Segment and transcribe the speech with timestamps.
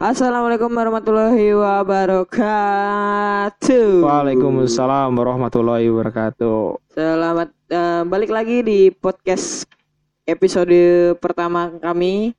[0.00, 2.32] Assalamualaikum warahmatullahi wabarakatuh.
[4.00, 6.88] Waalaikumsalam warahmatullahi wabarakatuh.
[6.96, 9.68] Selamat eh, balik lagi di podcast
[10.24, 10.72] episode
[11.20, 12.32] pertama kami.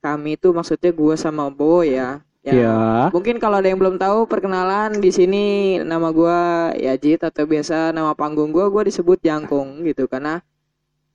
[0.00, 2.24] Kami itu maksudnya gue sama Bo ya.
[2.40, 3.12] Ya.
[3.12, 6.40] Mungkin kalau ada yang belum tahu perkenalan di sini nama gue
[6.80, 10.40] Yajid atau biasa nama panggung gue gue disebut Jangkung gitu karena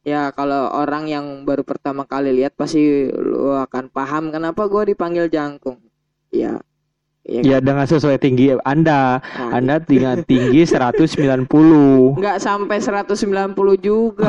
[0.04, 5.32] ya kalau orang yang baru pertama kali lihat pasti lu akan paham kenapa gue dipanggil
[5.32, 5.80] Jangkung.
[6.30, 6.60] Ya.
[7.24, 9.24] Ya, Ya dengan sesuai tinggi Anda.
[9.24, 12.20] Nah, Anda tinggi tinggi 190.
[12.20, 14.28] nggak sampai 190 juga.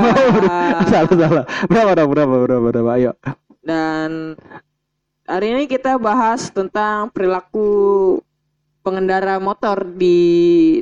[0.94, 1.44] salah salah.
[1.66, 2.90] Berapa berapa berapa berapa berapa?
[2.94, 3.12] Ayo.
[3.66, 4.38] Dan
[5.26, 8.22] hari ini kita bahas tentang perilaku
[8.84, 10.20] pengendara motor di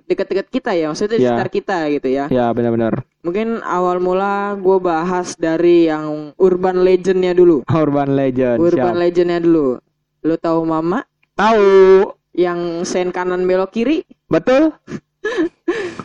[0.04, 1.28] dekat-dekat kita ya, maksudnya di Ya.
[1.30, 2.24] sekitar kita gitu ya.
[2.26, 3.06] Ya benar-benar.
[3.22, 7.62] Mungkin awal mula gue bahas dari yang urban legendnya dulu.
[7.70, 8.58] Urban Legend.
[8.58, 9.02] Urban siap.
[9.06, 9.78] legendnya dulu.
[10.26, 11.06] Lu tahu Mama
[11.38, 12.10] Tahu.
[12.34, 14.02] yang sen kanan belok kiri?
[14.26, 14.74] Betul?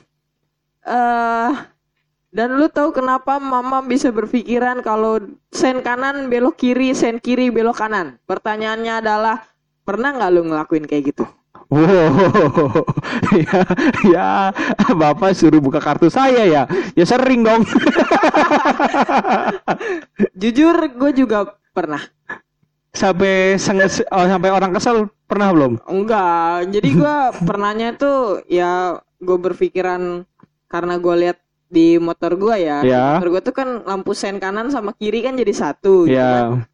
[0.85, 1.51] eh
[2.27, 5.17] dan lu tahu kenapa Mama bisa berpikiran kalau
[5.49, 8.21] sen kanan belok kiri, sen kiri belok kanan?
[8.29, 9.41] Pertanyaannya adalah
[9.81, 11.25] pernah nggak lu ngelakuin kayak gitu?
[11.67, 12.87] Wow.
[13.43, 13.59] ya,
[14.07, 14.29] ya,
[14.95, 16.63] Bapak suruh buka kartu saya ya.
[16.95, 17.67] Ya sering dong.
[20.41, 22.01] Jujur gue juga pernah.
[22.97, 25.77] sampai senges, oh, sampai orang kesel pernah belum?
[25.85, 27.15] Enggak, jadi gue
[27.47, 30.25] pernahnya tuh ya gue berpikiran
[30.65, 31.37] karena gue lihat
[31.69, 33.21] di motor gue ya, Ya.
[33.21, 36.09] motor gue tuh kan lampu sen kanan sama kiri kan jadi satu.
[36.09, 36.17] gitu kan.
[36.17, 36.65] Ya.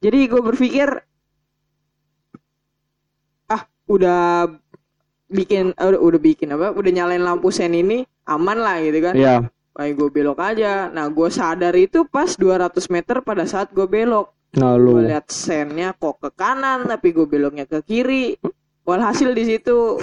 [0.00, 0.86] Jadi gue berpikir
[3.90, 4.46] udah
[5.26, 6.70] bikin eh, udah, bikin apa?
[6.70, 9.14] Udah nyalain lampu sen ini aman lah gitu kan.
[9.18, 9.36] Ya.
[9.74, 10.90] Kayak gue belok aja.
[10.90, 14.30] Nah gue sadar itu pas 200 meter pada saat gue belok.
[14.58, 15.06] Nah Gue lu.
[15.06, 18.38] lihat sennya kok ke kanan tapi gue beloknya ke kiri.
[18.82, 19.98] Walhasil di situ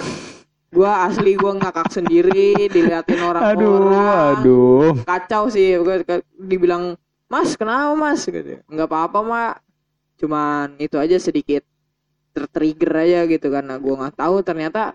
[0.68, 4.36] gue asli gue ngakak sendiri diliatin Aduh, orang-orang.
[4.40, 4.92] aduh.
[5.04, 5.76] Kacau sih.
[5.80, 6.04] Gue
[6.36, 6.96] dibilang
[7.28, 8.24] Mas kenapa mas?
[8.24, 8.64] Gitu.
[8.64, 9.54] Nggak apa-apa mak.
[10.16, 11.60] Cuman itu aja sedikit
[12.38, 14.94] tertrigger aja gitu karena gue nggak tahu ternyata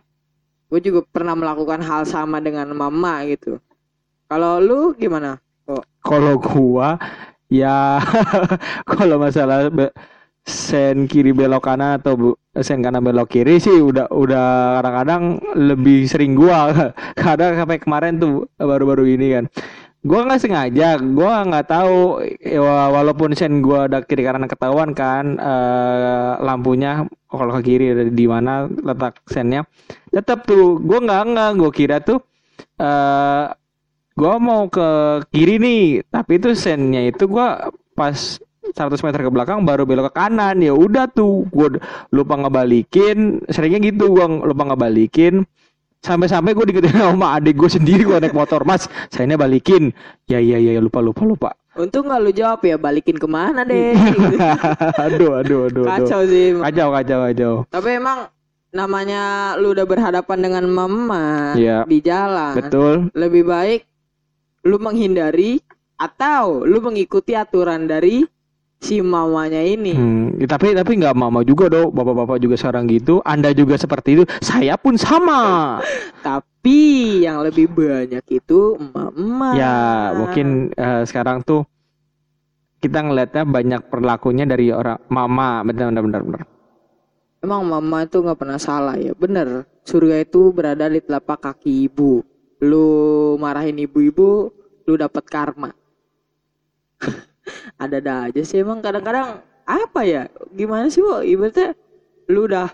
[0.72, 3.60] gue juga pernah melakukan hal sama dengan mama gitu.
[4.32, 5.38] Kalau lu gimana?
[6.04, 7.00] Kalau gua
[7.48, 8.02] ya
[8.90, 9.94] kalau masalah be-
[10.44, 15.24] sen kiri belok kanan atau bu- sen kanan belok kiri sih udah udah kadang-kadang
[15.56, 16.74] lebih sering gua
[17.24, 19.46] kadang sampai kemarin tuh baru-baru ini kan
[20.04, 22.20] gua nggak sengaja gua nggak tahu
[22.60, 28.26] wa- walaupun sen gua ada kiri kanan ketahuan kan eh, lampunya kalau ke kiri di
[28.28, 29.64] mana letak sennya
[30.12, 32.20] tetap tuh gua nggak nggak gua kira tuh
[32.80, 33.48] eh
[34.14, 34.88] gua mau ke
[35.32, 40.20] kiri nih tapi itu sennya itu gua pas 100 meter ke belakang baru belok ke
[40.20, 41.80] kanan ya udah tuh gua
[42.12, 45.48] lupa ngebalikin seringnya gitu gua lupa ngebalikin
[46.04, 49.96] sampai-sampai gue diketin sama adik gue sendiri gua naik motor mas saya ini balikin
[50.28, 53.98] ya iya iya lupa lupa lupa Untung nggak lu jawab ya balikin ke mana deh?
[54.14, 54.38] Gitu.
[54.94, 56.54] aduh aduh aduh aduh Kacau sih.
[56.54, 58.30] kacau kacau kacau Tapi emang
[58.70, 59.22] namanya
[59.58, 61.82] lu udah berhadapan dengan mama Iya.
[61.90, 62.54] di jalan.
[62.54, 63.82] betul Lebih baik
[64.70, 65.66] lu menghindari
[65.98, 68.22] atau lu mengikuti aturan dari
[68.84, 69.96] si mamanya ini.
[69.96, 74.20] Hmm, ya, tapi tapi nggak mama juga dong bapak-bapak juga sekarang gitu anda juga seperti
[74.20, 75.80] itu saya pun sama
[76.64, 79.54] Tapi yang lebih banyak itu emak-emak.
[79.60, 81.68] Ya, mungkin eh, sekarang tuh
[82.80, 86.22] kita ngelihatnya banyak perlakunya dari orang mama, benar benar benar.
[86.24, 86.44] benar.
[87.44, 89.12] Emang mama itu nggak pernah salah ya.
[89.12, 92.24] Bener, surga itu berada di telapak kaki ibu.
[92.64, 92.88] Lu
[93.36, 94.48] marahin ibu-ibu,
[94.88, 95.76] lu dapat karma.
[97.76, 100.28] Ada-ada aja sih emang kadang-kadang apa ya?
[100.52, 101.20] Gimana sih, Wo?
[101.20, 101.74] Ibaratnya
[102.28, 102.70] lu udah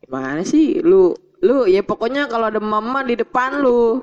[0.00, 0.80] gimana sih?
[0.80, 4.00] Lu lu ya pokoknya kalau ada mama di depan lu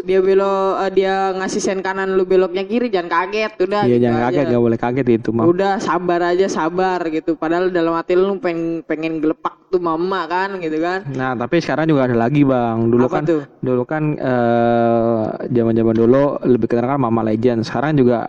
[0.00, 4.04] dia belok eh, dia ngasih sen kanan lu beloknya kiri jangan kaget udah Iya gitu
[4.08, 4.26] jangan aja.
[4.32, 5.44] kaget, nggak boleh kaget itu mah.
[5.44, 7.36] Udah sabar aja sabar gitu.
[7.36, 11.04] Padahal dalam hati lu pengen pengen gelepak tuh mama kan gitu kan.
[11.12, 12.88] Nah tapi sekarang juga ada lagi bang.
[12.88, 13.42] Dulu Apa kan tuh?
[13.60, 15.22] dulu kan eh,
[15.52, 17.60] zaman-zaman dulu lebih kenal kan Mama Legend.
[17.60, 18.24] Sekarang juga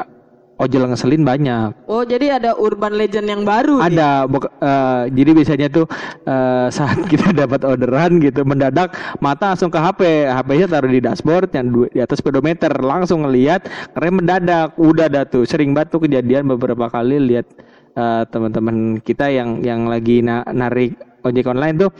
[0.61, 1.73] ojol ngeselin banyak.
[1.89, 3.81] Oh jadi ada urban legend yang baru.
[3.81, 5.85] Ada, buk- eh, jadi biasanya tuh
[6.29, 11.49] eh, saat kita dapat orderan gitu mendadak mata langsung ke HP, HP-nya taruh di dashboard
[11.57, 13.65] yang di atas speedometer langsung ngelihat
[13.97, 17.49] rem mendadak, udah dah tuh sering banget tuh kejadian beberapa kali lihat
[17.97, 20.93] eh, teman-teman kita yang yang lagi na- narik
[21.25, 21.91] ojek online tuh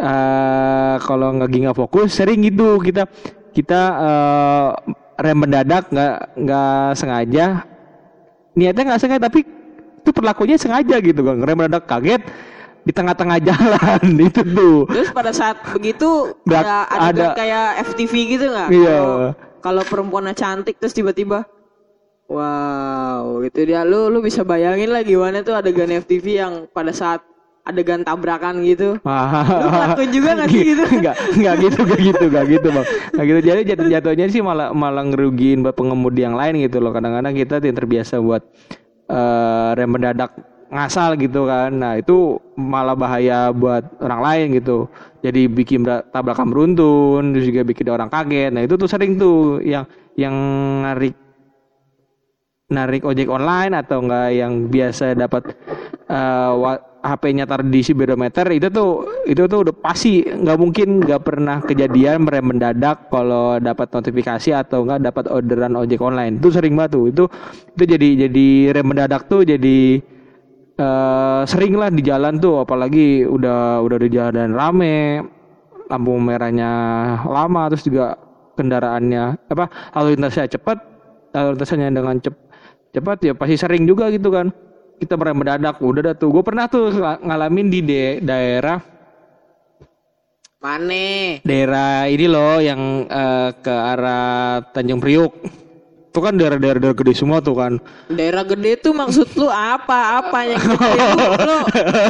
[0.00, 3.10] eh kalau nggak nggak fokus sering gitu kita
[3.52, 4.70] kita eh,
[5.20, 7.46] rem mendadak nggak nggak sengaja
[8.52, 9.40] niatnya nggak sengaja tapi
[10.00, 12.22] itu perlakunya sengaja gitu kan ngerem mendadak kaget
[12.80, 17.12] di tengah-tengah jalan itu tuh Terus pada saat begitu ada ada.
[17.12, 18.68] adegan kayak FTV gitu nggak?
[18.72, 18.96] Iya.
[18.96, 21.44] Kalau- Kalau perempuannya cantik terus tiba-tiba
[22.24, 27.20] Wow, itu dia lu lu bisa bayangin lah gimana tuh adegan FTV yang pada saat
[27.60, 28.96] adegan tabrakan gitu.
[29.60, 30.84] Lu ngelakuin juga nggak sih gitu?
[30.88, 32.86] Enggak, enggak gitu, enggak gitu, enggak gitu, Bang.
[33.14, 33.38] Enggak gitu.
[33.46, 36.90] Jadi jatuh jatuhnya sih malah malah ngerugiin buat pengemudi yang lain gitu loh.
[36.90, 38.42] Kadang-kadang kita yang terbiasa buat
[39.06, 40.30] eh, rem mendadak
[40.70, 41.70] ngasal gitu kan.
[41.74, 44.88] Nah, itu malah bahaya buat orang lain gitu.
[45.20, 48.50] Jadi bikin tabrakan beruntun, terus juga bikin orang kaget.
[48.56, 49.84] Nah, itu tuh sering tuh yang
[50.16, 50.34] yang
[50.86, 51.14] narik
[52.70, 55.58] narik ojek online atau enggak yang biasa dapat
[56.54, 60.20] wa- HP-nya taruh di speedometer itu tuh itu tuh udah pasti.
[60.20, 66.00] Nggak mungkin nggak pernah kejadian merem mendadak kalau dapat notifikasi atau enggak dapat orderan ojek
[66.04, 66.36] online.
[66.36, 67.04] Itu sering banget tuh.
[67.08, 67.24] Itu
[67.76, 70.00] itu jadi jadi rem mendadak tuh jadi
[70.76, 72.68] eh, sering lah di jalan tuh.
[72.68, 75.24] Apalagi udah udah di jalan rame
[75.90, 76.70] lampu merahnya
[77.26, 78.14] lama terus juga
[78.54, 79.66] kendaraannya apa
[79.98, 80.78] lalu lintasnya cepat
[81.34, 82.34] lalu lintasnya dengan cep,
[82.94, 84.54] cepat ya pasti sering juga gitu kan
[85.00, 88.78] kita merem mendadak udah dah tuh gue pernah tuh ng- ngalamin di de- daerah
[90.60, 91.40] Mane?
[91.40, 95.32] daerah ini loh yang eh, ke arah Tanjung Priuk
[96.10, 97.78] itu kan daerah-daerah daerah gede semua tuh kan
[98.10, 100.20] Daerah gede tuh maksud lu apa?
[100.20, 100.90] Apa yang gede?
[101.06, 101.56] Lu,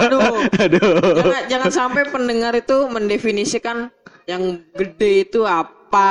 [0.09, 0.19] lu,
[0.57, 0.95] aduh.
[1.21, 3.93] Jangan, jangan sampai pendengar itu mendefinisikan
[4.25, 6.11] yang gede itu apa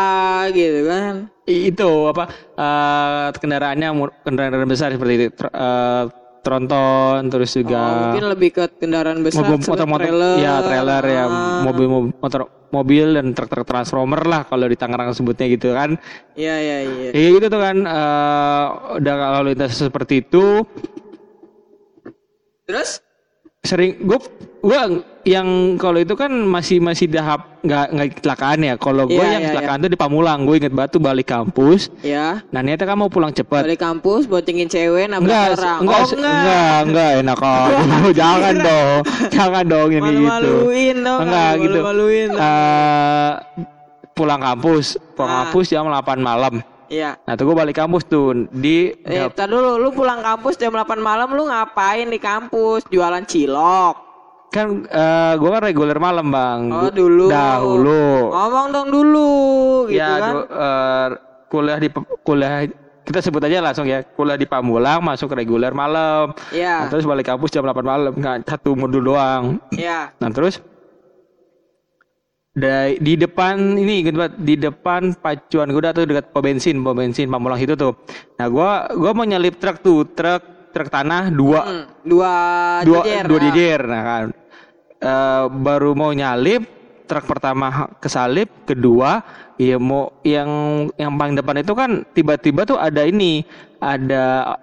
[0.53, 1.33] gitu kan.
[1.43, 3.89] Itu apa eh, kendaraannya
[4.21, 6.03] kendaraan besar seperti itu eh,
[6.49, 7.79] tronton terus Oh, juga
[8.09, 10.35] mungkin lebih ke kendaraan besar, mobil motor motor trailer.
[10.37, 15.09] ya trailer ya Ah, mobil mobil motor mobil dan truk-truk transformer lah kalau di Tangerang
[15.11, 15.93] sebutnya gitu kan
[16.33, 17.09] Iya, iya, iya.
[17.11, 18.65] ya gitu tuh kan eh,
[18.97, 20.65] udah lalu lintas seperti itu
[22.63, 23.01] Terus?
[23.59, 24.19] sering gue
[24.59, 24.75] gue
[25.23, 29.39] yang kalau itu kan masih masih tahap nggak nggak kecelakaan ya kalau gue Iya, yang
[29.39, 33.07] iya, kecelakaan tuh di Pamulang gue inget batu balik kampus Ya, nah niatnya kan mau
[33.07, 35.79] pulang cepat dari kampus boncengin cewek nabrak Enggak, orang.
[35.79, 36.35] enggak, oh, enggak.
[36.35, 37.67] enggak, enggak, enak kok.
[38.19, 40.27] jangan dong, jangan dong yang kayak gitu.
[40.27, 41.19] Malu-maluin dong.
[41.23, 41.79] Enggak gitu.
[41.79, 42.27] Malu-maluin.
[42.29, 42.39] dong.
[42.39, 43.31] Eh,
[44.11, 44.85] pulang kampus,
[45.15, 45.37] pulang Ah.
[45.47, 46.53] kampus jam 8 malam.
[46.89, 47.21] Iya.
[47.21, 51.29] Nah, tuh gue balik kampus tuh di Eh, dulu, lu pulang kampus jam 8 malam
[51.31, 52.83] lu ngapain di kampus?
[52.89, 54.08] Jualan cilok.
[54.49, 56.61] Kan eh, gue kan reguler malam bang.
[56.73, 57.29] Oh, dulu.
[57.29, 58.33] Dahulu.
[58.33, 59.29] Ngomong dong dulu
[59.87, 60.33] gitu ya, kan.
[60.33, 61.07] du- eh,
[61.49, 61.89] kuliah di
[62.21, 62.65] kuliah
[62.99, 66.33] kita sebut aja langsung ya kuliah di Pamulang masuk reguler malam.
[66.33, 66.75] Nah, Iya.
[66.89, 69.57] terus balik kampus jam 8 malam nggak satu modul doang.
[69.73, 70.13] Iya.
[70.17, 70.61] Nah terus
[72.49, 72.67] di,
[72.99, 77.57] di depan ini banget di depan pacuan kuda tuh dekat pom bensin pom bensin Pamulang
[77.57, 77.93] itu tuh.
[78.35, 82.33] Nah gua gua mau nyalip truk tuh truk truk tanah dua Hmm, dua
[82.87, 83.23] dua jejer.
[83.27, 83.45] dua nah.
[83.51, 83.81] jejer.
[83.83, 84.25] Nah kan
[84.99, 86.67] Eh, baru mau nyalip
[87.07, 89.23] truk pertama kesalip kedua
[89.55, 90.47] ya mau yang
[90.95, 93.47] yang paling depan itu kan tiba-tiba tuh ada ini
[93.79, 94.55] ada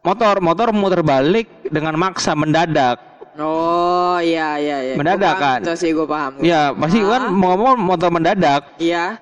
[0.00, 3.00] motor motor muter balik dengan maksa mendadak
[3.40, 4.94] Oh, iya iya iya.
[5.00, 5.78] Mendadak, Gua paham, kan?
[5.78, 6.32] Sih gue paham.
[6.44, 8.68] Ya pasti kan mau ngomong motor mendadak.
[8.76, 9.16] Iya.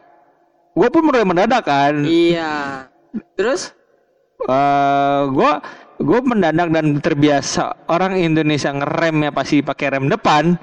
[0.74, 2.02] Gue pun mulai mendadak kan.
[2.02, 2.88] Iya.
[3.38, 3.70] Terus?
[4.42, 5.52] Eh gue
[5.98, 10.54] gue mendadak dan terbiasa orang Indonesia ngerem ya pasti pakai rem depan.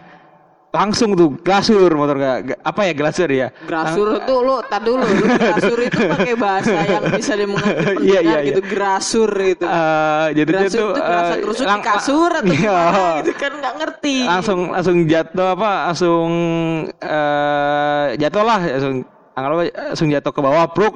[0.72, 3.48] Langsung tuh glasur motor gak, apa ya glasur ya?
[3.64, 8.20] Grasur itu lu tar dulu lu grasur itu pakai bahasa yang bisa dimengerti pendengar Iya,
[8.20, 9.64] iya, gitu grasur gitu.
[9.64, 12.60] Eh jadinya grasur tuh eh, gerusuk di lang- kasur atau Iya.
[12.60, 14.18] gimana gitu kan nggak ngerti.
[14.26, 16.30] langsung langsung jatuh apa langsung
[17.00, 18.96] eh jatuh lah langsung
[19.72, 20.94] langsung jatuh ke bawah pruk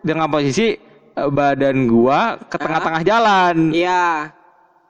[0.00, 3.56] dengan posisi eh, badan gua ke tengah-tengah jalan.
[3.70, 4.34] Iya.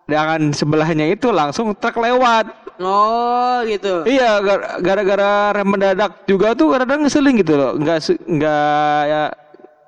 [0.04, 2.52] dengan sebelahnya itu langsung truk lewat.
[2.76, 4.04] Oh gitu.
[4.04, 7.73] iya gar- gara-gara rem mendadak juga tuh kadang ngeselin gitu loh.
[7.81, 9.23] Nggak se- nggak ya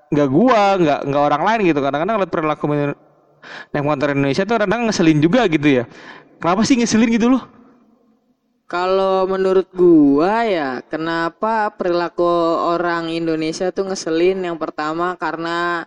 [0.09, 1.81] nggak gua nggak nggak orang lain gitu.
[1.85, 2.65] Kadang-kadang lihat perilaku
[3.77, 5.85] naik motor Indonesia tuh kadang ngeselin juga gitu ya.
[6.41, 7.45] Kenapa sih ngeselin gitu loh?
[8.67, 12.27] Kalau menurut gua ya, kenapa perilaku
[12.73, 14.43] orang Indonesia tuh ngeselin?
[14.43, 15.87] Yang pertama karena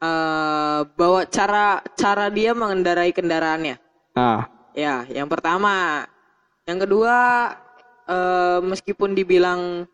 [0.00, 3.76] eh bawa cara cara dia mengendarai kendaraannya.
[4.12, 6.06] nah Ya, yang pertama.
[6.62, 7.16] Yang kedua,
[8.06, 9.84] eh, meskipun dibilang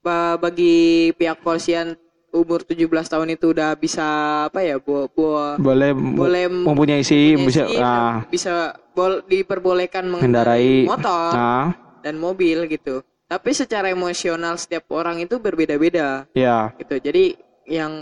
[0.00, 1.92] ba- bagi pihak polisian
[2.32, 4.06] umur 17 tahun itu udah bisa
[4.48, 8.52] apa ya, bu, bu- boleh boleh mempunyai mempunyai bisa SIM, ah, bisa
[8.90, 11.68] bol- diperbolehkan mengendarai mengendarai motor ah
[12.02, 13.00] dan mobil gitu.
[13.24, 16.98] Tapi secara emosional setiap orang itu berbeda-beda ya gitu.
[16.98, 17.92] Jadi yang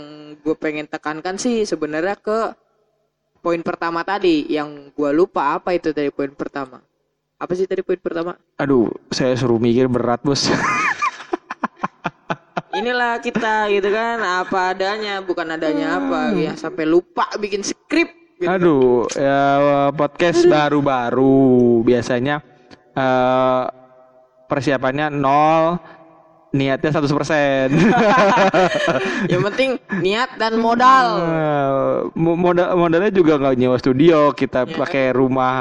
[0.43, 2.51] gue pengen tekankan sih sebenarnya ke
[3.43, 6.79] poin pertama tadi yang gua lupa apa itu tadi poin pertama.
[7.35, 8.39] Apa sih tadi poin pertama?
[8.55, 10.47] Aduh, saya suruh mikir berat, Bos.
[12.73, 18.49] Inilah kita gitu kan apa adanya bukan adanya apa ya sampai lupa bikin skrip gitu.
[18.49, 22.41] Aduh, ya podcast baru-baru biasanya
[22.97, 23.63] eh
[24.49, 25.77] persiapannya nol,
[26.53, 27.73] niatnya 100%.
[29.33, 29.69] Yang penting
[29.99, 31.05] niat dan modal.
[31.17, 35.55] Eh, mo- modal modalnya juga nggak nyewa studio, kita pakai rumah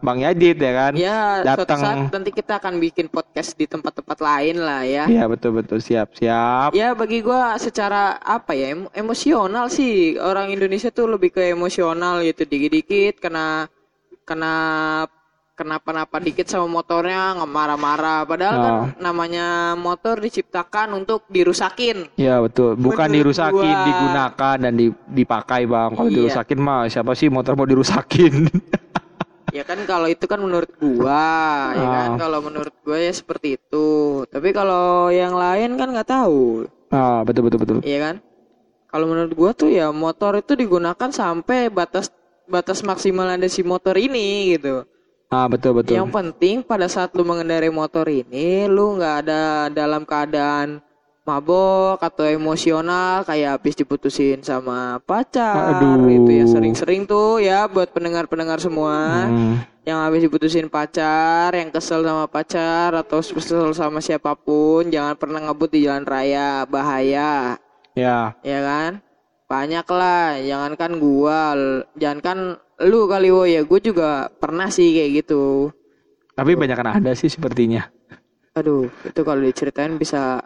[0.00, 0.92] Bang Yajid ya kan.
[0.96, 1.80] Ya, suatu Datang.
[1.84, 5.04] saat nanti kita akan bikin podcast di tempat-tempat lain lah ya.
[5.04, 6.72] Iya betul betul siap siap.
[6.72, 12.24] Ya bagi gua secara apa ya emo- emosional sih orang Indonesia tuh lebih ke emosional
[12.24, 13.68] gitu dikit-dikit kena
[14.24, 14.54] kena
[15.52, 18.86] kenapa-napa dikit sama motornya nggak marah-marah padahal kan Ah.
[18.98, 25.62] namanya motor diciptakan untuk dirusakin Iya betul, bukan Menurut dirusakin, gua- digunakan dan di- dipakai
[25.64, 25.90] bang.
[25.92, 26.16] Kalau Iya.
[26.18, 28.32] dirusakin mah siapa sih motor mau dirusakin?
[29.52, 31.28] ya kan kalau itu kan menurut gua
[31.74, 32.18] ya kan Ah.
[32.18, 33.86] kalau menurut gua ya seperti itu
[34.26, 37.78] tapi kalau yang lain kan nggak tahu ah betul betul betul.
[37.82, 38.16] Iya kan?
[38.86, 42.08] Kalau menurut gua tuh ya motor itu digunakan sampai batas
[42.44, 44.84] batas maksimal ada si motor ini gitu.
[45.32, 45.96] Ah betul betul.
[45.96, 50.84] Yang penting pada saat lu mengendarai motor ini lu nggak ada dalam keadaan
[51.22, 56.10] mabok atau emosional kayak habis diputusin sama pacar Aduh.
[56.10, 62.02] itu ya sering-sering tuh ya buat pendengar-pendengar semua Hmm, yang habis diputusin pacar, yang kesel
[62.02, 67.54] sama pacar atau kesel sama siapa pun, jangan pernah ngebut di jalan raya, bahaya
[67.94, 68.34] ya.
[68.42, 68.98] ya kan
[69.46, 71.54] banyak lah jangankan gua
[71.94, 75.70] jangankan lu kali wo ya gue juga pernah sih kayak gitu
[76.32, 77.86] Tapi banyak kan ada sih sepertinya.
[78.52, 80.40] aduh itu kalau diceritain bisa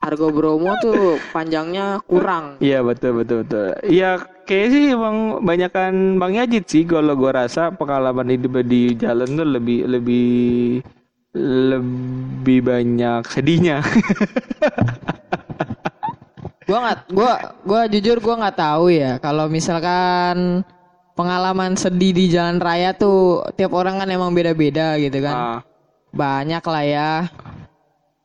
[0.00, 3.72] Argo Bromo tuh panjangnya kurang Iya betul betul betul.
[3.82, 9.32] Iya kayak sih emang banyakan Bang Yajid sih kalau gua rasa pengalaman hidup di jalan
[9.32, 10.28] tuh lebih lebih
[11.34, 13.80] lebih banyak sedihnya.
[16.64, 19.16] gua nggak gua gua jujur gua nggak tahu ya.
[19.20, 20.64] Kalau misalkan
[21.14, 25.34] pengalaman sedih di jalan raya tuh tiap orang kan emang beda-beda gitu kan.
[25.34, 25.60] Ah,
[26.10, 27.10] banyak lah ya.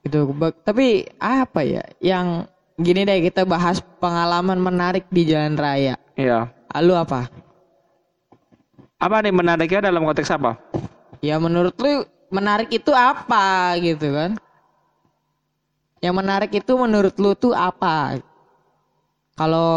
[0.03, 0.31] Gitu.
[0.65, 1.83] Tapi apa ya?
[1.99, 5.99] Yang gini deh kita bahas pengalaman menarik di jalan raya.
[6.15, 6.47] Iya.
[6.71, 7.27] Ah, lu apa?
[8.99, 10.59] Apa nih menariknya dalam konteks apa?
[11.19, 14.31] ya menurut lu menarik itu apa gitu kan?
[15.99, 18.23] Yang menarik itu menurut lu tuh apa
[19.39, 19.71] kalau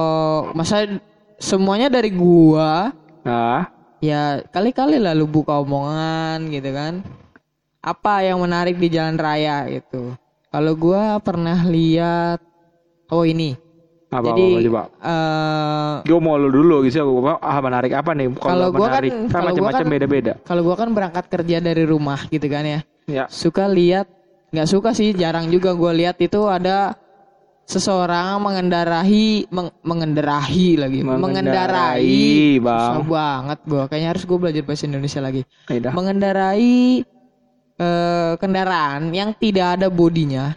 [0.53, 0.91] masa
[1.39, 2.91] semuanya dari gua
[3.23, 3.71] Nah,
[4.03, 7.07] ya kali-kali lah lu buka omongan gitu kan
[7.79, 10.19] apa yang menarik di jalan raya itu
[10.51, 12.43] kalau gua pernah lihat
[13.09, 13.55] oh ini
[14.11, 14.83] apa jadi apa, coba?
[15.01, 17.01] eh, Gue mau lu dulu gitu.
[17.01, 18.29] Gue ah menarik apa nih?
[18.37, 20.33] Kalau gua kan- menarik, kan kalau gua macam-macam kan- beda-beda.
[20.43, 23.25] kalau gua kan berangkat kerja dari rumah gitu kan ya Ya.
[23.27, 24.11] suka lihat
[24.51, 26.93] nggak suka sih jarang juga gua lihat itu ada
[27.65, 32.79] seseorang mengendarai meng- mengendarahi lagi mengendarai Bang.
[32.99, 35.93] susah banget gua kayaknya harus gua belajar bahasa Indonesia lagi udah.
[35.95, 37.07] mengendarai
[37.79, 40.53] eh, kendaraan yang tidak ada bodinya.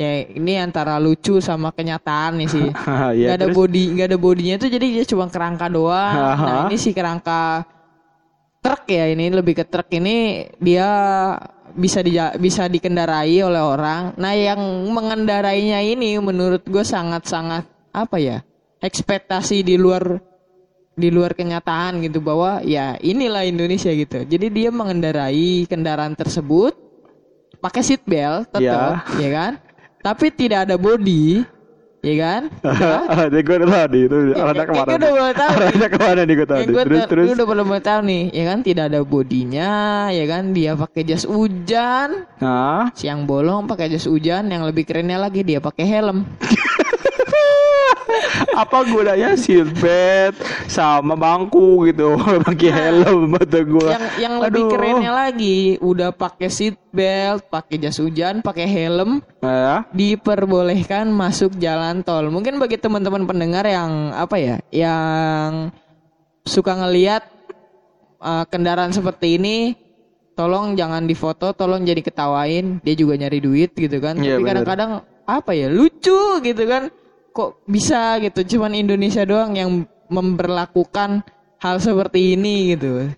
[0.00, 2.68] Ya ini antara lucu sama kenyataan nih sih.
[3.20, 3.56] ya, Gak ada terus?
[3.60, 6.16] body, gak ada bodinya itu jadi dia cuma kerangka doang.
[6.40, 7.68] Nah ini si kerangka
[8.60, 10.88] truk ya ini lebih ke truk ini dia
[11.74, 14.14] bisa di, bisa dikendarai oleh orang.
[14.18, 14.60] Nah yang
[14.90, 18.38] mengendarainya ini menurut gue sangat-sangat apa ya
[18.80, 20.18] ekspektasi di luar
[21.00, 24.26] di luar kenyataan gitu bahwa ya inilah Indonesia gitu.
[24.26, 26.76] Jadi dia mengendarai kendaraan tersebut
[27.60, 29.52] pakai seat belt tetap, ya kan?
[30.00, 31.44] Tapi tidak ada body,
[32.00, 32.42] ya kan?
[33.28, 34.86] Ada gue udah tahu nih itu Ya, arahnya ke mana?
[34.86, 35.50] kayak udah mulai tahu.
[35.52, 36.60] Arahnya ke mana nih gue tahu.
[36.66, 37.26] Gue Terus terus.
[37.32, 39.70] udah pada mau tahu nih, ya kan tidak ada bodinya,
[40.08, 42.08] ya kan dia pakai jas hujan,
[42.40, 46.24] Nah, siang bolong pakai jas hujan, yang lebih kerennya lagi dia pakai helm.
[48.54, 50.36] apa gunanya seatbelt
[50.66, 56.76] sama bangku gitu pakai helm atau gue Yang yang lebih kerennya lagi udah pakai seat
[56.90, 62.28] belt, pakai jas hujan, pakai helm, ya diperbolehkan masuk jalan tol.
[62.28, 65.70] Mungkin bagi teman-teman pendengar yang apa ya, yang
[66.42, 67.22] suka ngelihat
[68.20, 69.74] uh, kendaraan seperti ini,
[70.34, 72.82] tolong jangan difoto, tolong jadi ketawain.
[72.82, 74.18] Dia juga nyari duit gitu kan.
[74.18, 74.90] Iya, Tapi kadang-kadang
[75.24, 76.90] apa ya lucu gitu kan.
[77.30, 78.40] Kok bisa gitu?
[78.48, 79.70] Cuman Indonesia doang yang
[80.06, 81.22] memperlakukan
[81.56, 83.10] hal seperti ini gitu.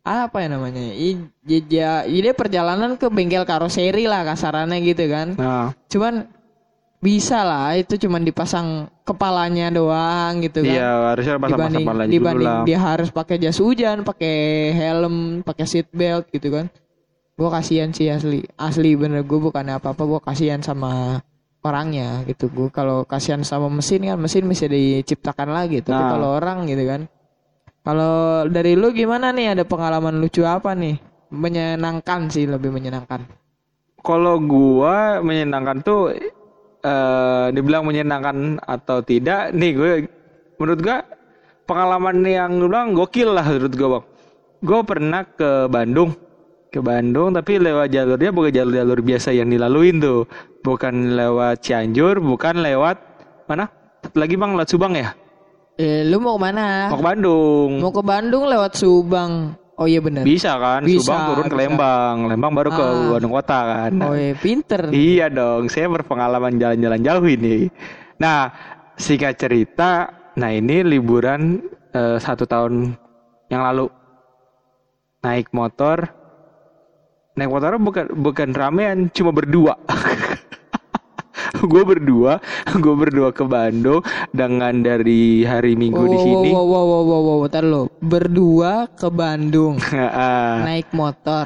[0.00, 0.82] Apa ya namanya?
[0.90, 1.26] Ya-
[1.64, 6.30] ya- Jadi perjalanan ke bengkel karoseri lah kasarannya gitu kan nah cuman
[6.96, 8.68] bisa lah itu cuman dipasang
[9.02, 12.64] kepalanya doang gitu kan Iya, harusnya pasang-pasang dibanding kepala dulu dibanding lah.
[12.64, 14.34] dia harus pakai jas hujan pakai
[14.72, 16.66] helm pakai seat belt gitu kan
[17.32, 21.20] gue kasihan sih asli asli bener gue bukan apa apa gue kasihan sama
[21.66, 22.46] orangnya gitu.
[22.48, 25.82] Gue kalau kasihan sama mesin kan mesin bisa diciptakan lagi.
[25.82, 26.10] Tapi Nah.
[26.14, 27.10] kalau orang gitu kan.
[27.86, 29.58] Kalau dari lu gimana nih?
[29.58, 30.98] Ada pengalaman lucu apa nih?
[31.30, 33.26] Menyenangkan sih lebih menyenangkan.
[34.02, 36.14] Kalau gua menyenangkan tuh
[36.86, 39.92] eh dibilang menyenangkan atau tidak, nih gue
[40.62, 41.02] menurut gua
[41.66, 44.04] pengalaman yang lu bilang gokil lah menurut gua, Bang.
[44.62, 46.14] Gue pernah ke Bandung,
[46.76, 50.28] ke Bandung tapi lewat jalurnya bukan jalur-jalur biasa yang dilaluin tuh.
[50.60, 52.96] Bukan lewat Cianjur, bukan lewat
[53.46, 53.72] mana?
[54.12, 55.16] Lagi Bang, lewat Subang ya?
[55.76, 57.70] eh lu mau ke mana Mau ke Bandung.
[57.78, 60.80] mau ke Bandung lewat Subang oh iya bener Bisa kan?
[60.80, 61.62] Bisa, Subang turun ke bisa.
[61.68, 63.08] Lembang, Lembang baru ke Ah.
[63.12, 63.92] Bandung kota kan.
[64.00, 67.68] oh iya pinter Iya dong, saya berpengalaman jalan-jalan jauh ini.
[68.16, 68.48] Nah,
[68.94, 71.60] singkat cerita, nah ini liburan
[71.92, 72.96] eh, satu tahun
[73.46, 73.92] yang lalu
[75.20, 76.08] naik motor,
[77.36, 79.76] naik motor bukan bukan ramean, cuma berdua.
[81.72, 82.38] gue berdua,
[82.84, 86.48] gue berdua ke Bandung dengan dari hari Minggu di sini.
[86.52, 87.82] Wow, wow, wow, wow, wow, bentar lo.
[88.00, 89.80] Berdua ke Bandung,
[90.66, 91.44] naik motor,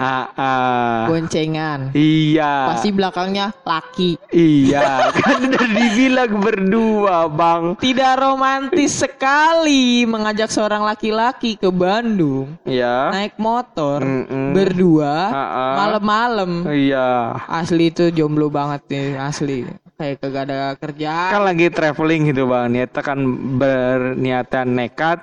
[1.06, 1.94] boncengan.
[1.94, 2.74] Iya.
[2.74, 4.18] Pasti belakangnya laki.
[4.30, 7.78] Iya, kan udah dibilang berdua, Bang.
[7.78, 13.10] Tidak romantis sekali mengajak seorang laki-laki ke Bandung, Iya.
[13.14, 14.52] naik motor, Mm-mm.
[14.54, 15.74] berdua, Ah, ah.
[15.86, 16.50] malam-malam.
[16.66, 17.38] Iya.
[17.46, 19.66] Asli itu jomblo banget nih, asli.
[20.00, 21.28] Kayak kagak ada kerjaan.
[21.28, 22.72] Kan lagi traveling gitu, Bang.
[22.72, 23.20] Niatnya kan
[23.60, 25.20] berniatan nekat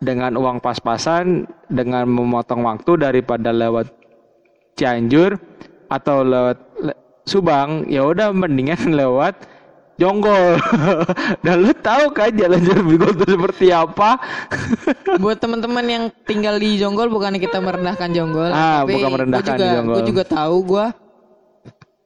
[0.00, 3.92] dengan uang pas-pasan dengan memotong waktu daripada lewat
[4.72, 5.36] Cianjur
[5.92, 6.96] atau lewat le-
[7.26, 9.36] Subang, ya udah mendingan lewat
[9.96, 10.56] Jonggol.
[11.44, 14.16] Dan lu tahu kan jalan-jalan Bigol itu seperti apa?
[15.24, 19.60] Buat teman-teman yang tinggal di Jonggol bukan kita merendahkan Jonggol, Ah, tapi bukan merendahkan gua
[19.60, 19.96] juga, Jonggol.
[19.96, 20.86] Gue juga tahu gue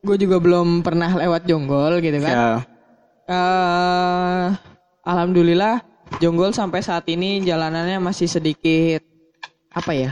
[0.01, 2.35] gue juga belum pernah lewat Jonggol gitu kan.
[2.35, 2.51] ya.
[3.31, 4.47] Eh,
[5.05, 5.85] alhamdulillah
[6.19, 9.05] Jonggol sampai saat ini jalanannya masih sedikit
[9.71, 10.11] apa ya?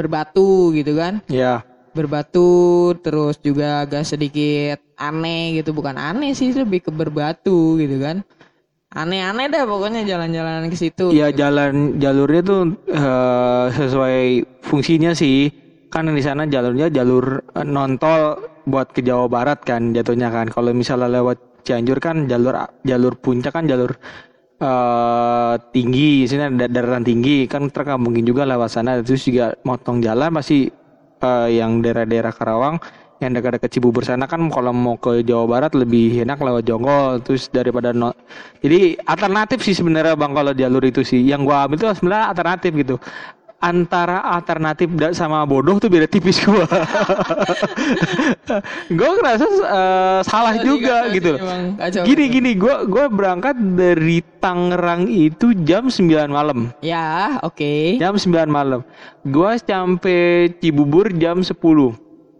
[0.00, 1.20] berbatu gitu kan.
[1.28, 1.60] Ya.
[1.92, 8.24] Berbatu terus juga agak sedikit aneh gitu, bukan aneh sih lebih ke berbatu gitu kan.
[8.90, 11.12] Aneh-aneh dah pokoknya jalan-jalan ke situ.
[11.14, 14.18] Iya jalan jalurnya tuh eh, sesuai
[14.64, 15.50] fungsinya sih.
[15.90, 20.48] Kan di sana jalurnya jalur eh, non-tol buat ke Jawa Barat kan jatuhnya kan.
[20.50, 22.56] Kalau misalnya lewat Cianjur kan jalur
[22.88, 23.92] jalur puncak kan jalur
[24.60, 29.00] eh tinggi, sini ada daratan tinggi kan nggak mungkin juga lewat sana.
[29.00, 30.68] Terus juga motong jalan pasti
[31.20, 32.76] eh, yang daerah-daerah Karawang
[33.20, 37.52] yang dekat-dekat Cibubur sana kan kalau mau ke Jawa Barat lebih enak lewat Jonggol terus
[37.52, 38.16] daripada no
[38.64, 42.72] jadi alternatif sih sebenarnya bang kalau jalur itu sih yang gua ambil itu sebenarnya alternatif
[42.80, 42.96] gitu
[43.60, 46.64] antara alternatif sama bodoh tuh beda tipis gua
[48.90, 51.62] gua ngerasa eh, salah juga Kacau gitu sih, emang.
[51.76, 52.34] Kacau, gini kacau.
[52.34, 58.00] gini gua gua berangkat dari Tangerang itu jam 9 malam Ya, oke.
[58.00, 58.80] jam 9 malam
[59.22, 61.52] gua sampai Cibubur jam 10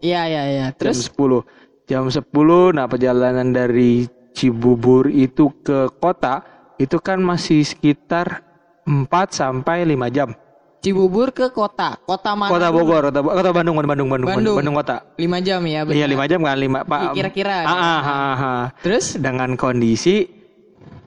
[0.01, 0.67] Iya, iya, iya.
[0.73, 1.45] Terus Terus
[1.85, 2.25] jam 10.
[2.25, 6.41] Jam 10 nah perjalanan dari Cibubur itu ke kota
[6.81, 8.41] itu kan masih sekitar
[8.89, 10.33] 4 sampai 5 jam.
[10.81, 12.01] Cibubur ke kota.
[12.09, 12.49] Kota mana?
[12.49, 12.69] Kota?
[12.73, 14.57] Bogor, kota, kota Bandung, Bandung, Bandung, Bandung.
[14.57, 14.97] Bandung, kota.
[15.21, 16.07] 5 jam ya, Iya.
[16.09, 17.01] 5 jam kan 5 Pak.
[17.01, 17.57] Iya, kira-kira.
[17.69, 18.63] Ah, ah, ah, ah.
[18.81, 20.25] Terus Dengan kondisi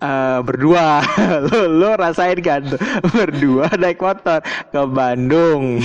[0.03, 1.01] eh, berdua
[1.49, 2.61] lo, lo rasain kan
[3.15, 5.79] berdua naik motor ke Bandung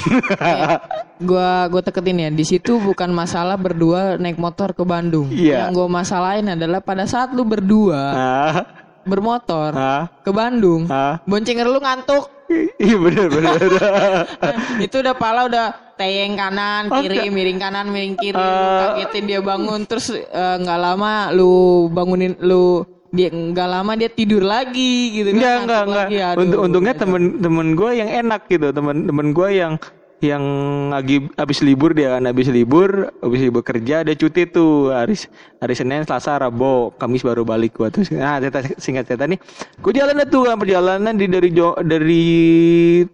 [1.23, 5.31] gua gua teketin ya, di situ bukan masalah berdua naik motor ke Bandung.
[5.31, 5.67] Iya.
[5.67, 8.55] Yang gua masalahin adalah pada saat lu berdua ah,
[9.03, 11.19] bermotor ah, ke Bandung, ah.
[11.27, 12.38] boncenger lu ngantuk.
[12.81, 13.59] iya bener bener
[14.85, 18.79] itu udah pala udah teyeng kanan kiri miring kanan miring kiri lu Eh.
[18.95, 21.53] kagetin dia bangun terus eh, nggak lama lu
[21.89, 26.07] bangunin lu dia nggak lama dia tidur lagi gitu kan Enggak.
[26.37, 27.03] Aduh, Untung, untungnya kacau.
[27.09, 29.73] temen temen gue yang enak gitu, temen temen gue yang
[30.19, 30.43] yang
[30.91, 35.15] lagi habis libur dia kan habis libur habis libur kerja dia cuti tuh hari
[35.63, 38.03] hari Senin Selasa Rabu Kamis baru balik gua tuh.
[38.19, 39.39] Nah cerita singkat cerita nih
[39.79, 42.27] gue jalan tuh kan perjalanan di dari Jo- dari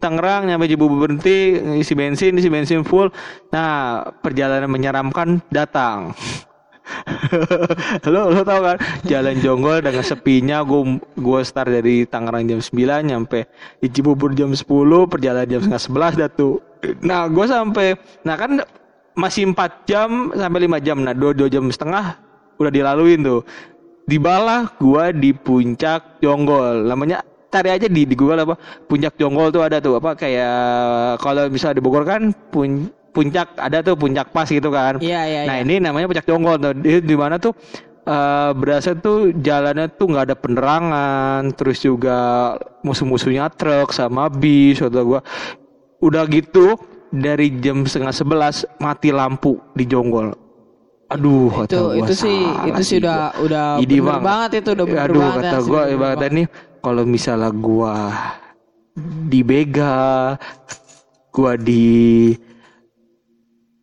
[0.01, 3.12] Tangerang nyampe Cibubur berhenti isi bensin isi bensin full.
[3.53, 6.17] Nah perjalanan menyeramkan datang
[8.12, 8.77] lo lo tau kan?
[9.09, 13.49] Jalan jonggol dengan sepinya gue gue start dari Tangerang jam 9 nyampe
[13.81, 14.64] di Cibubur jam 10
[15.09, 16.55] perjalanan jam setengah 11 dah tuh.
[17.01, 18.61] Nah gue sampai nah kan
[19.16, 20.97] masih 4 jam sampai 5 jam.
[21.01, 22.20] Nah dua, dua jam setengah
[22.61, 23.40] udah dilaluin tuh.
[24.05, 26.85] Tibalah gua di puncak Jonggol.
[26.85, 28.55] Namanya cari aja di di Google apa?
[28.85, 29.97] Puncak Jonggol tuh ada tuh.
[29.97, 35.22] Apa kayak kalau misalnya di kan pun, puncak ada tuh puncak pas gitu kan Iya,
[35.24, 35.64] iya, nah iya.
[35.64, 37.55] ini namanya puncak Jonggol tuh di, di mana tuh
[38.05, 42.53] eh berasa tuh jalannya tuh nggak ada penerangan terus juga
[42.85, 45.20] musuh-musuhnya truk sama bis atau gua
[46.05, 46.77] udah gitu
[47.09, 50.37] dari jam setengah sebelas mati lampu di Jonggol
[51.09, 54.20] aduh itu kata gua, itu sih itu sih udah udah Ini bener bang.
[54.20, 56.31] banget itu udah bener aduh banget kata sih, gua banget.
[56.37, 56.46] nih
[56.85, 57.94] kalau misalnya gua
[59.24, 60.37] dibegal
[61.33, 62.37] gua di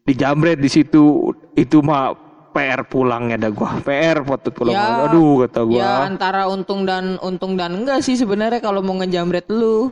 [0.04, 2.18] dijamret di situ itu mah
[2.52, 7.16] PR pulangnya dah gua PR foto pulang Ya, aduh kata gua Ya antara untung dan
[7.20, 9.92] untung dan enggak sih sebenarnya kalau mau ngejamret lu.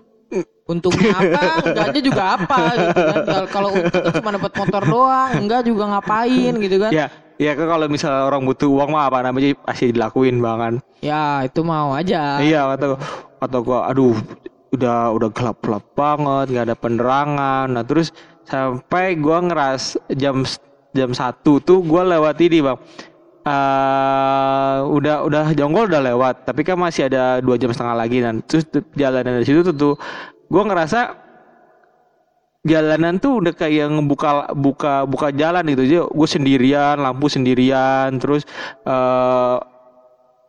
[0.67, 1.65] Untungnya apa?
[1.65, 3.43] Enggaknya juga apa gitu kan.
[3.49, 6.91] Kalau- untung kan cuma dapat motor doang, enggak juga ngapain gitu kan.
[6.91, 7.05] ya
[7.39, 11.63] ya kan kalau misalnya orang butuh uang mah apa namanya pasti dilakuin banget Ya, itu
[11.63, 12.37] mau aja.
[12.37, 12.85] Iya kata
[13.39, 14.13] kata gua aduh
[14.69, 18.13] udah udah gelap gelap banget nggak ada penerangan nah terus
[18.49, 20.41] sampai gua ngeras jam
[20.97, 22.77] jam satu tuh gua lewat ini bang.
[23.45, 28.41] Eh udah udah jonggol udah lewat tapi kan masih ada dua jam setengah lagi dan
[28.43, 28.65] terus
[28.97, 29.95] jalanan dari situ tuh, tuh
[30.49, 31.29] gua ngerasa
[32.67, 35.81] jalanan tuh udah kayak ngebuka buka buka jalan gitu.
[35.87, 38.43] Aja gue sendirian lampu sendirian terus
[38.83, 39.57] eh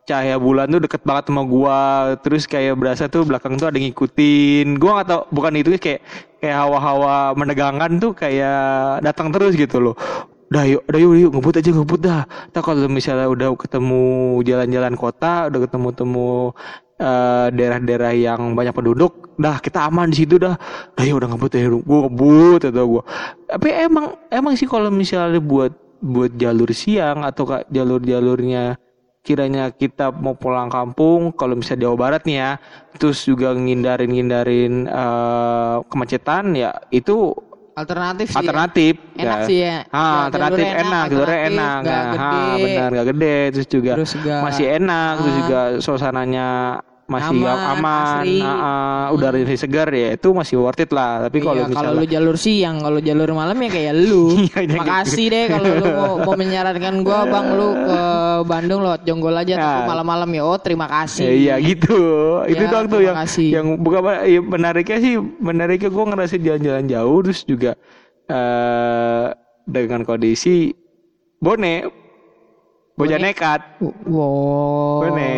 [0.05, 1.79] cahaya bulan tuh deket banget sama gua.
[2.21, 4.77] Terus kayak berasa tuh belakang tuh ada ngikutin.
[4.81, 6.01] Gua nggak tahu bukan itu kayak
[6.41, 9.95] kayak hawa-hawa menegangkan tuh kayak datang terus gitu loh.
[10.51, 12.21] Udah yuk udah yuk, yuk ngebut aja ngebut dah.
[12.51, 14.03] Ntar kalau misalnya udah ketemu
[14.43, 16.31] jalan-jalan kota udah ketemu temu
[16.99, 20.59] eh, daerah-daerah yang banyak penduduk dah kita aman di situ dah.
[20.97, 23.03] Dah yuk udah ngebut ya gue ngebut atau gua.
[23.47, 28.75] Tapi emang emang sih kalau misalnya buat buat jalur siang atau kak jalur-jalurnya
[29.21, 32.51] kiranya kita mau pulang kampung kalau misalnya Jawa Barat nih ya
[32.95, 37.33] terus juga ngindarin ngindarin eh, kemacetan ya itu
[37.71, 38.35] Alternatif sih.
[38.35, 39.47] alternatif Enak ya.
[39.47, 39.77] sih ya.
[39.87, 42.41] Ah, Ya, alternatif enak, enak, jalurnya alternatif, enak, nggak nah, gede.
[42.43, 45.39] ah, benar nggak gede, terus juga Terus juga masih enak, terus Ah.
[45.39, 46.47] juga suasananya
[47.07, 51.27] masih Aman, aman, ah, udaranya masih segar ya, itu masih worth it lah.
[51.27, 54.23] Tapi kalau Iya, kalau misalnya lu jalur siang, kalau jalur malam ya kayak lu.
[54.47, 57.99] Iya, iya, Makasih deh kalau lu mau, mau menyarankan gua Bang lu ke
[58.43, 59.87] Bandung lewat Jonggol aja tapi Nah.
[59.89, 60.43] malam-malam ya.
[60.43, 61.25] Oh, terima kasih.
[61.25, 61.97] Ya, iya gitu.
[62.45, 63.47] itu Ya, doang tuh terima yang kasih.
[63.51, 67.71] yang bukan ya, menariknya sih menariknya gue ngerasa jalan-jalan jauh terus juga
[68.25, 69.27] eh
[69.63, 70.73] dengan kondisi
[71.37, 71.85] bone
[72.93, 73.61] bocah nekat
[74.05, 75.05] Wow.
[75.05, 75.33] bone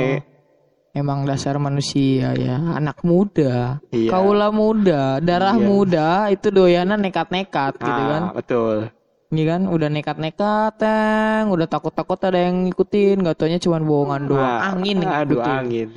[0.94, 4.14] Emang dasar manusia ya, anak muda, Iya.
[4.14, 5.66] kaula muda, darah Iya.
[5.66, 8.22] muda itu doyanan nekat-nekat gitu Ah, kan.
[8.38, 8.94] betul
[9.34, 14.40] Iya kan, udah nekat-nekat, teng, udah takut-takut ada yang ngikutin, gak taunya cuma bohongan doang,
[14.40, 15.58] Ah, angin aduh ngikutin.
[15.58, 15.90] angin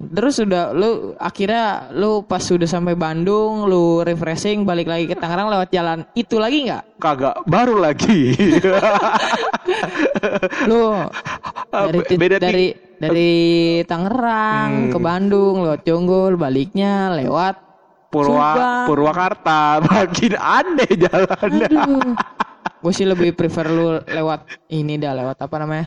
[0.00, 5.52] Terus udah lu akhirnya lu pas sudah sampai Bandung, lu refreshing balik lagi ke Tangerang
[5.52, 6.96] lewat jalan itu lagi nggak?
[6.96, 8.32] kagak baru lagi
[10.64, 11.04] Lu
[11.70, 12.66] Ah, dari be- beda dari
[12.96, 13.32] dari
[13.84, 14.90] Tangerang Hmm.
[14.90, 17.54] ke Bandung lewat Jonggol, baliknya lewat
[18.08, 18.84] Purwa Subang.
[18.88, 22.12] Purwakarta makin aneh jalannya Aduh.
[22.80, 25.86] Gue sih lebih prefer lu lewat ini dah, lewat apa namanya?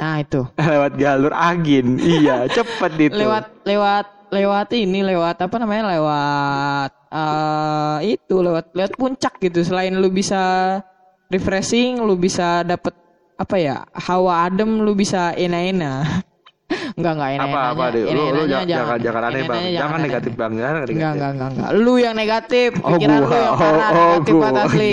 [0.00, 0.46] Nah, itu.
[0.74, 5.98] lewat jalur angin iya cepet itu Lewat lewat lewat ini lewat apa namanya?
[5.98, 9.66] Lewat eh itu lewat lewat puncak gitu.
[9.66, 10.78] Selain lu bisa
[11.28, 12.94] refreshing, lu bisa dapet
[13.34, 13.76] apa ya?
[13.92, 16.30] Hawa adem, lu bisa enak-enak.
[16.94, 20.32] Enggak enggak enak apa apa deh lu lu jangan jangan, jangan aneh bang jangan negatif
[20.38, 21.70] bang jangan negatif Enggak, enggak, enggak.
[21.74, 22.70] Lu yang negatif.
[22.78, 24.92] Oh Pikiran gua, lu yang parah, oh, oh negatif banget asli.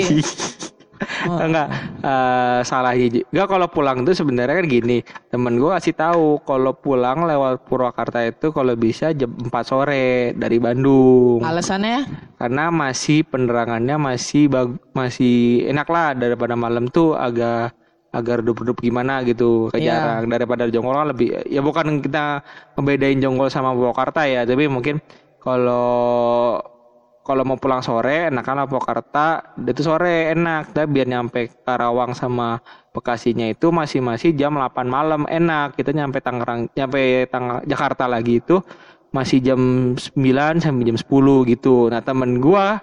[1.27, 1.38] Oh.
[1.38, 1.67] Enggak,
[2.01, 3.21] eh salah Ji.
[3.29, 4.97] Enggak kalau pulang tuh sebenarnya kan gini,
[5.29, 10.57] temen gua kasih tahu kalau pulang lewat Purwakarta itu kalau bisa jam 4 sore dari
[10.57, 11.41] Bandung.
[11.41, 12.05] Alasannya?
[12.38, 17.73] Karena masih penerangannya masih bag- masih enak lah daripada malam tuh agak
[18.07, 19.99] agak redup-redup gimana gitu Iya.
[20.17, 22.41] jarang daripada jonggol kan lebih ya bukan kita
[22.73, 24.97] ngebedain jonggol sama Purwakarta ya tapi mungkin
[25.38, 26.57] kalau
[27.27, 30.71] kalau mau pulang sore enakan Purwakarta itu sore enak.
[30.71, 32.63] Tapi biar nyampe Karawang sama
[32.95, 35.75] Bekasinya itu masih masih jam 8 malam enak.
[35.75, 38.63] Kita nyampe Tangerang nyampe Tang Jakarta lagi itu
[39.11, 39.59] masih jam
[39.93, 41.91] 9 sampai jam 10 gitu.
[41.91, 42.79] Nah temen gua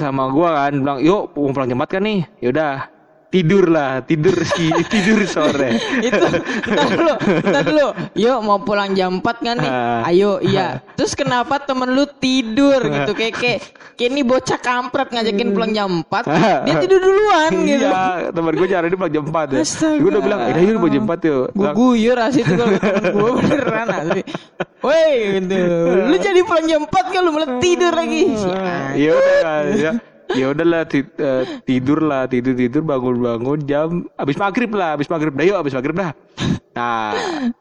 [0.00, 2.20] sama gua kan bilang yuk mau pulang 4 kan nih?
[2.40, 2.88] Yaudah
[3.30, 5.78] tidur lah tidur si tidur sore.
[6.02, 6.18] Itu
[6.66, 7.14] ntar dulu
[7.46, 7.86] ntar dulu.
[8.18, 9.70] Yuk mau pulang jam 4 kan nih?
[9.70, 10.10] Ah.
[10.10, 10.82] ayo iya.
[10.98, 13.58] Terus kenapa temen lu tidur gitu kayak kayak
[13.94, 17.86] kayak ini bocah kampret ngajakin pulang jam 4 dia tidur duluan gitu.
[17.86, 19.58] Iya teman gue nyari dia pulang jam 4 ya.
[20.02, 21.46] Gue udah bilang eh yuk mau jam 4 yuk.
[21.54, 24.22] Gue guyur asli itu kalau temen gue beneran asli.
[24.82, 25.60] Woi gitu.
[26.10, 28.22] Lu jadi pulang jam 4 kan lu malah tidur lagi.
[28.98, 29.92] Ya udah ya
[30.38, 35.34] ya udahlah eh, tidur lah tidur tidur bangun bangun jam abis maghrib lah abis maghrib
[35.34, 36.12] dah yuk abis maghrib dah.
[36.76, 37.12] Nah.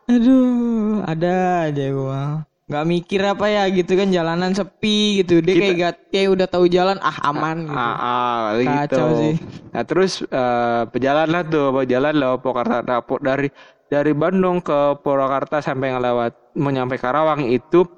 [0.05, 5.41] Aduh ada aja gua nggak mikir apa ya gitu kan jalanan sepi gitu.
[5.41, 7.73] Dia kayak gak, kayak udah tahu jalan ah aman gitu.
[7.73, 9.35] ah, ah, gitu Kacau sih.
[9.73, 13.49] nah terus eh, pejalan lah tuh pejalan lah Purwakarta dari
[13.89, 17.89] dari Bandung ke Purwakarta sampai ngelewat mau nyampe Karawang itu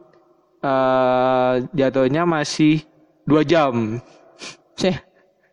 [0.63, 2.79] eh jatuhnya masih
[3.27, 3.99] dua jam
[4.81, 4.97] Seh,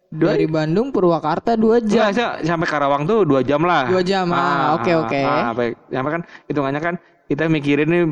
[0.09, 2.09] Dua- dari Bandung Purwakarta dua jam.
[2.09, 3.85] Saya- sampai Karawang tuh dua jam lah.
[3.87, 5.21] Dua jam, ah, oke, oke.
[5.21, 6.95] ah, sampai, sampai kan hitungannya kan
[7.29, 8.05] kita mikirin nih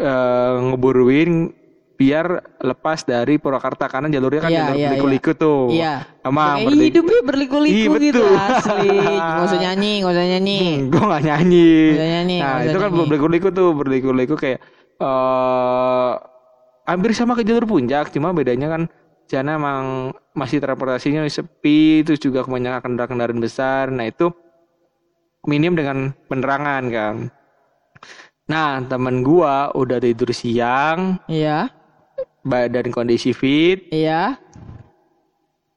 [0.00, 1.52] eh, ngeburuin
[1.92, 2.26] biar
[2.58, 5.70] lepas dari Purwakarta karena jalurnya kan jalur iya, berliku-liku tuh.
[5.70, 6.02] Iya.
[6.24, 8.90] Emang Kayak hidupnya berliku-liku Iya, gitu asli.
[9.22, 10.58] Nggak usah nyanyi, nggak usah nyanyi.
[10.58, 11.72] Hmm, gue gak nyanyi.
[11.92, 13.06] Usah nyanyi, Nah itu kan nyanyi.
[13.06, 14.58] berliku-liku tuh berliku-liku kayak
[14.98, 16.12] eh
[16.82, 18.82] hampir sama ke jalur puncak, cuma bedanya kan
[19.26, 19.84] di sana emang
[20.32, 23.88] masih transportasinya sepi, terus juga kebanyakan kendaraan-kendaraan besar.
[23.88, 24.28] Nah itu
[25.44, 27.14] minim dengan penerangan kan.
[28.46, 31.70] Nah temen gua udah tidur siang, Iya,
[32.42, 34.36] badan kondisi fit, iya.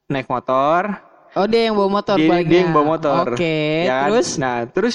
[0.06, 1.06] naik motor,
[1.36, 2.48] Oh dia yang bawa motor dia, baliknya.
[2.48, 3.24] dia yang bawa motor.
[3.36, 4.08] Oke, Ya kan?
[4.08, 4.28] terus?
[4.40, 4.94] Nah, terus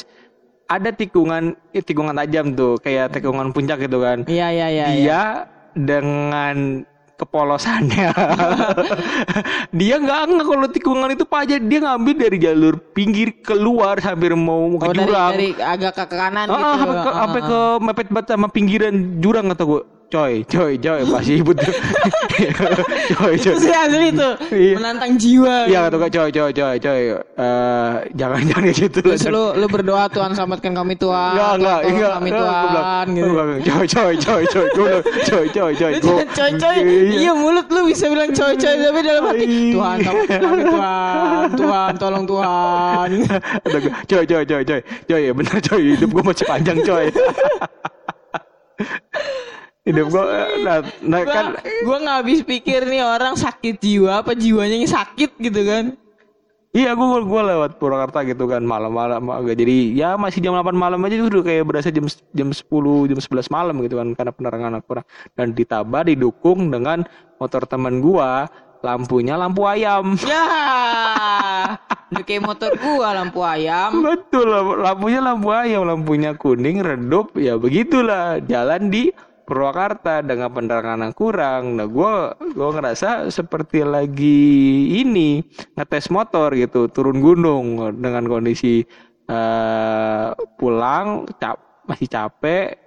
[0.65, 4.25] ada tikungan eh, tikungan tajam tuh, kayak tikungan puncak gitu kan.
[4.25, 4.85] Iya, iya, iya.
[4.89, 5.21] dia iya.
[5.77, 6.81] dengan
[7.21, 8.09] kepolosannya.
[9.79, 14.73] Dia nggak nggak kalau tikungan itu pajak dia ngambil dari jalur pinggir keluar hampir mau
[14.75, 15.31] ke Oh dari, jurang.
[15.31, 16.65] dari agak ke kanan Ah, gitu.
[16.81, 19.81] sampai ke, sampai ke mepet banget sama pinggiran jurang kata gue
[20.11, 21.71] coy coy coy masih ibu tuh
[23.15, 24.75] coy coy Itu sih asli tuh Iya.
[24.75, 25.55] menantang jiwa.
[25.65, 29.65] Iya kata gue coy coy coy coy Eh, jangan jangan kayak gitu Terus lu lu
[29.65, 31.31] berdoa Tuhan selamatkan kami Tuhan.
[31.33, 32.11] Enggak, enggak, enggak.
[32.13, 33.29] kami Tuhan gitu.
[33.31, 34.91] Coy, coy, coy, coy, gue
[35.23, 35.91] coy, coy, coy.
[35.95, 36.77] Jangan coy-coy.
[36.77, 37.15] Iya.
[37.17, 39.71] Iya mulut lu bisa bilang coy-coy tapi dalam hati Iya.
[39.73, 41.45] Tuhan selamatkan kami Tuhan.
[41.55, 43.09] Tuhan tolong Tuhan.
[44.05, 47.07] Coy, coy, coy, coy, coy, ya bener coy, hidup gue masih panjang coy.
[49.81, 50.23] hidup gue,
[50.61, 51.45] nah, nah Gua, kan,
[51.81, 55.97] gua nggak habis pikir nih orang sakit jiwa apa jiwanya yang sakit gitu kan.
[56.71, 61.01] iya gue gue lewat Purwakarta gitu kan malam-malam, agak jadi ya masih jam 8 malam
[61.03, 62.63] aja udah kayak berasa jam jam 10
[63.11, 67.03] jam 11 malam gitu kan karena penerangan kurang dan ditambah didukung dengan
[67.41, 68.47] motor teman gua
[68.81, 70.17] lampunya lampu ayam.
[70.25, 70.45] Ya.
[72.11, 74.01] Udah kayak motor gua lampu ayam.
[74.01, 79.13] Betul, lamp- lampunya lampu ayam, lampunya kuning, redup, ya begitulah jalan di
[79.51, 81.75] Purwakarta dengan penerangan yang kurang.
[81.75, 84.39] Nah, gua gua ngerasa seperti lagi
[85.03, 85.43] ini
[85.75, 88.87] ngetes motor gitu, turun gunung dengan kondisi
[89.27, 92.79] eh pulang cap masih capek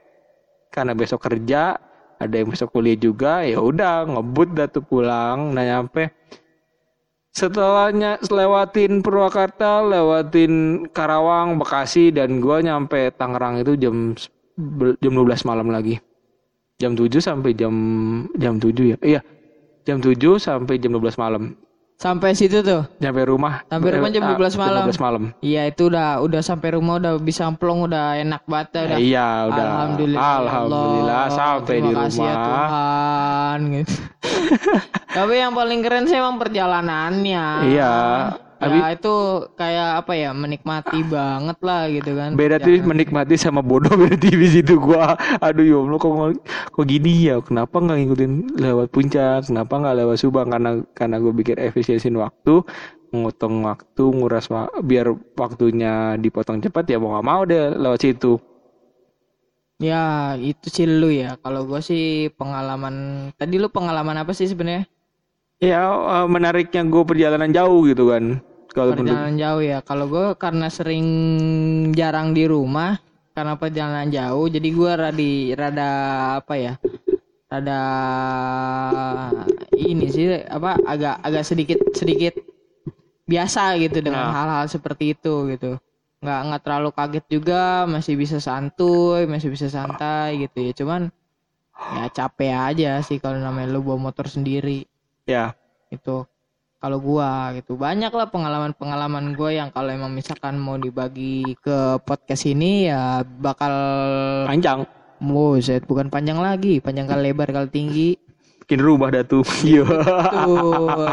[0.72, 1.76] karena besok kerja,
[2.16, 5.52] ada yang besok kuliah juga, ya udah ngebut dah tuh pulang.
[5.52, 6.16] Nah, nyampe
[7.36, 14.16] setelahnya lewatin Purwakarta, lewatin Karawang, Bekasi dan gua nyampe Tangerang itu jam
[14.96, 16.00] jam 12 malam lagi.
[16.74, 17.74] Jam 7 sampai jam
[18.34, 18.98] jam 7 ya.
[18.98, 19.20] Iya.
[19.86, 21.54] Jam 7 sampai jam 12 malam.
[21.94, 22.82] Sampai situ tuh.
[22.98, 24.82] Nyampe rumah Sampai rumah jam eh, 12 malam.
[24.90, 25.22] Jam 12 malam.
[25.38, 28.98] Iya itu udah udah sampai rumah udah bisa plong udah enak banget udah.
[28.98, 29.64] iya, udah.
[29.64, 30.18] Alhamdulillah.
[30.18, 31.38] ya Alhamdulillah Allah.
[31.38, 32.44] sampai di Terima kasih ya rumah.
[32.50, 33.94] Tuhan gitu.
[35.22, 37.44] Tapi yang paling keren sih emang perjalanannya.
[37.70, 37.94] Iya.
[38.62, 39.12] Ya itu
[39.60, 42.30] kayak apa ya menikmati banget lah gitu kan.
[42.38, 45.18] Beda tuh menikmati sama bodoh beda tipis itu gua.
[45.44, 46.12] Aduh ya Allah kok
[46.72, 47.36] kok gini ya?
[47.44, 49.50] Kenapa nggak ngikutin lewat puncak?
[49.50, 50.48] Kenapa nggak lewat Subang?
[50.48, 52.64] Karena karena gue pikir efisiensin waktu,
[53.12, 58.40] ngutang waktu, nguras wa- biar waktunya dipotong cepat ya mau nggak mau deh lewat situ.
[59.88, 59.94] Ya
[60.50, 61.28] itu sih lu ya.
[61.42, 62.02] Kalau gua sih
[62.38, 62.94] pengalaman
[63.38, 64.84] tadi lu pengalaman apa sih sebenarnya?
[65.62, 68.42] Ya eh, menariknya gue perjalanan jauh gitu kan.
[68.74, 69.78] Kalau menurut Perjalanan jauh ya.
[69.86, 71.06] Kalau gue karena sering
[71.94, 72.98] jarang di rumah,
[73.32, 75.90] karena perjalanan jauh, jadi gue rada rada
[76.42, 76.74] apa ya?
[77.46, 77.80] Rada
[79.78, 80.78] ini sih apa?
[80.82, 82.34] Agak agak sedikit sedikit
[83.24, 84.34] biasa gitu dengan Nah.
[84.34, 85.78] hal-hal seperti itu gitu.
[86.20, 90.72] Nggak nggak terlalu kaget juga, masih bisa santuy, masih bisa santai gitu ya.
[90.74, 91.02] Cuman
[91.74, 94.86] ya capek aja sih kalau namanya lu bawa motor sendiri
[95.24, 95.56] ya
[95.88, 96.24] itu
[96.76, 102.44] kalau gua gitu banyak lah pengalaman-pengalaman gua yang kalau emang misalkan mau dibagi ke podcast
[102.44, 103.72] ini ya bakal
[104.44, 104.84] Panjang.
[105.24, 108.10] Buset, bukan panjang lagi, panjang kali lebar kali tinggi.
[108.60, 109.40] Bikin rubah datu.
[109.64, 109.86] Iya.
[109.86, 111.12] Betul.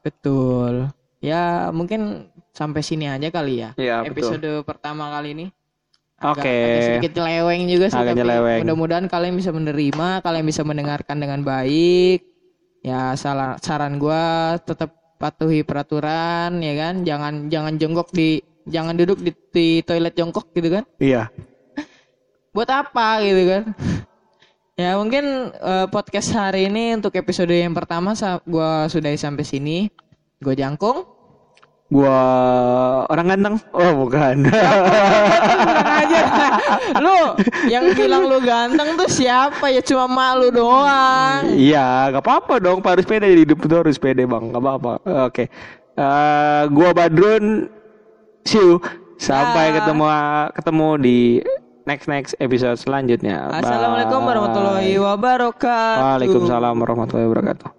[0.00, 0.74] Betul.
[1.18, 3.74] Ya, mungkin sampai sini aja kali ya.
[3.76, 4.38] Iya, betul.
[4.38, 5.46] Episode pertama kali ini.
[6.18, 6.48] Oke.
[6.48, 8.60] agak sedikit nyeleweng juga sih, Agak tapi nyeleweng.
[8.66, 12.26] mudah-mudahan kalian bisa menerima, kalian bisa mendengarkan dengan baik.
[12.84, 16.94] Ya, salah saran gua tetap patuhi peraturan ya kan.
[17.02, 20.84] Jangan jangan jongkok di jangan duduk di, di toilet jongkok gitu kan.
[21.02, 21.28] Iya.
[22.58, 23.62] buat apa gitu kan
[24.82, 29.78] ya mungkin eh, podcast hari ini untuk episode yang pertama gua sudah sampai sini
[30.38, 31.17] gue jangkung
[31.88, 32.20] Gua
[33.08, 33.56] orang ganteng.
[33.72, 34.44] Oh, bukan.
[34.48, 36.20] Tenang aja
[37.00, 37.18] lu
[37.68, 42.84] yang bilang lu ganteng tuh siapa ya cuma malu doang Iya, gak apa-apa dong.
[42.84, 44.52] Pak harus pede di hidup itu harus pede bang.
[44.52, 44.92] Gak apa-apa.
[45.32, 45.48] Oke.
[45.96, 47.72] Eh, gua Badrun.
[48.44, 48.84] See you.
[49.18, 50.06] Sampai ketemu
[50.54, 51.18] ketemu di
[51.88, 53.48] next next episode selanjutnya.
[53.48, 53.64] Bye.
[53.64, 57.77] assalamualaikum warahmatullahi wabarakatuh Waalaikumsalam warahmatullahi wabarakatuh.